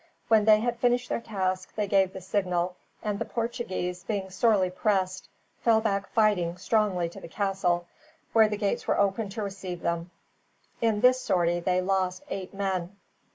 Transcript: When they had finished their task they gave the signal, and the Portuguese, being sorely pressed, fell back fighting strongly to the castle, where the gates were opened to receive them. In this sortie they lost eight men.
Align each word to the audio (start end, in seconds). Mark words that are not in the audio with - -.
When 0.29 0.45
they 0.45 0.61
had 0.61 0.79
finished 0.79 1.09
their 1.09 1.21
task 1.21 1.75
they 1.75 1.85
gave 1.87 2.11
the 2.11 2.21
signal, 2.21 2.75
and 3.03 3.19
the 3.19 3.25
Portuguese, 3.25 4.03
being 4.03 4.31
sorely 4.31 4.71
pressed, 4.71 5.29
fell 5.61 5.79
back 5.79 6.09
fighting 6.09 6.57
strongly 6.57 7.07
to 7.09 7.19
the 7.21 7.27
castle, 7.27 7.85
where 8.33 8.49
the 8.49 8.57
gates 8.57 8.87
were 8.87 8.97
opened 8.97 9.31
to 9.33 9.43
receive 9.43 9.81
them. 9.83 10.09
In 10.81 11.01
this 11.01 11.21
sortie 11.21 11.59
they 11.59 11.81
lost 11.81 12.23
eight 12.31 12.51
men. 12.51 12.95